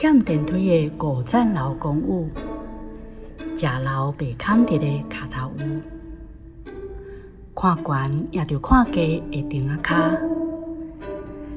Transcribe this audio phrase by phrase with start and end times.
[0.00, 0.54] 欠电梯
[0.88, 2.30] 的五层楼公寓，
[3.54, 5.82] 食楼被砍跌的卡头屋，
[7.54, 10.16] 看悬也着看低的顶啊卡，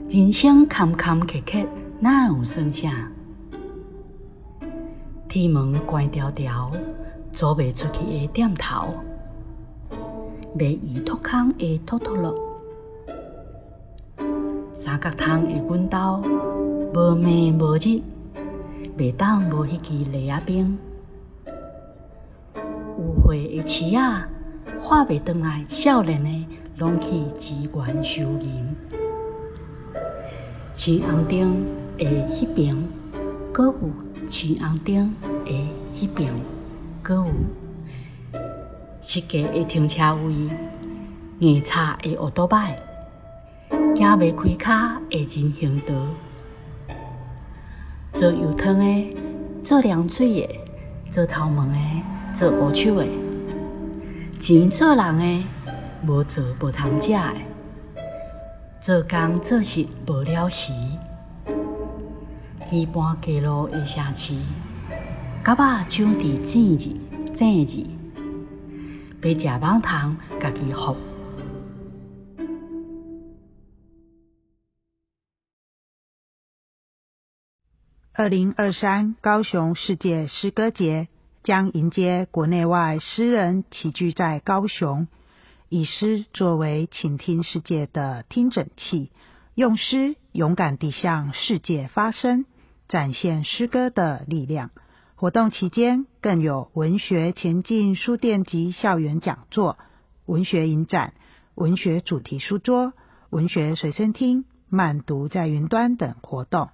[0.10, 1.66] 人生坎坎坷坷，
[2.02, 3.10] 哪有算啥？
[5.30, 6.70] 天门关条条，
[7.32, 8.94] 走袂出去的点头，
[10.58, 12.36] 袂移脱空的脱脱落，
[14.76, 16.22] 三角窗的阮兜，
[16.94, 18.02] 无暝无日，
[18.98, 20.78] 袂当无迄支犁仔冰。
[22.56, 24.30] 有花的饲仔，
[24.80, 26.48] 化袂转来，少年的
[26.78, 28.76] 拢去资源收银。
[30.74, 31.66] 青红灯
[31.98, 32.76] 的迄边，
[33.52, 35.14] 搁有青红灯
[35.46, 35.52] 的
[35.96, 36.32] 迄边，
[37.02, 37.28] 搁有
[39.02, 40.50] 设计的停车位，
[41.40, 42.78] 硬叉的乌多摆，
[43.96, 45.94] 行袂开骹的人行道，
[48.14, 49.18] 做油汤的，
[49.64, 50.60] 做凉水的，
[51.10, 51.74] 做头毛的，
[52.32, 53.08] 做乌手的，
[54.38, 55.44] 钱做人的，
[56.06, 57.34] 无做无通食的。
[58.80, 60.72] 做工做事无了时，
[62.68, 64.36] 基搬街路的城市，
[65.44, 65.58] 甲肉
[65.90, 66.96] 长伫正日
[67.34, 67.84] 正字，
[69.24, 70.96] 要食网糖，家己服。
[78.16, 81.08] 二零二三高雄世界诗歌节
[81.42, 85.08] 将迎接国内外诗人齐聚在高雄。
[85.68, 89.10] 以诗作为倾听世界的听诊器，
[89.56, 92.46] 用诗勇敢地向世界发声，
[92.88, 94.70] 展现诗歌的力量。
[95.16, 99.80] 活动期间更有文学前进书店及校园讲座、
[100.28, 101.16] 文学影展、
[101.56, 102.94] 文学主题书桌、
[103.32, 106.70] 文学随身听、慢读在云端等活动。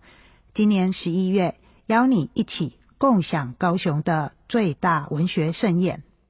[0.53, 1.55] 今年十一月，
[1.86, 6.03] 邀你一起共享高雄的最大文学盛宴。